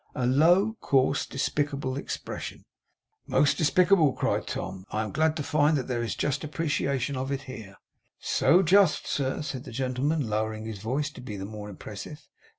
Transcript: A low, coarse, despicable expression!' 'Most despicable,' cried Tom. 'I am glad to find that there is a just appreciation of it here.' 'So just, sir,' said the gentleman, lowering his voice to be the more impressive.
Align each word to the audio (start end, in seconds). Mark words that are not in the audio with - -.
A 0.15 0.25
low, 0.25 0.77
coarse, 0.81 1.27
despicable 1.27 1.95
expression!' 1.95 2.65
'Most 3.27 3.59
despicable,' 3.59 4.13
cried 4.13 4.47
Tom. 4.47 4.83
'I 4.89 5.03
am 5.03 5.11
glad 5.11 5.37
to 5.37 5.43
find 5.43 5.77
that 5.77 5.87
there 5.87 6.01
is 6.01 6.15
a 6.15 6.17
just 6.17 6.43
appreciation 6.43 7.15
of 7.15 7.31
it 7.31 7.41
here.' 7.43 7.77
'So 8.17 8.63
just, 8.63 9.05
sir,' 9.05 9.43
said 9.43 9.63
the 9.63 9.71
gentleman, 9.71 10.27
lowering 10.27 10.65
his 10.65 10.79
voice 10.79 11.11
to 11.11 11.21
be 11.21 11.37
the 11.37 11.45
more 11.45 11.69
impressive. 11.69 12.27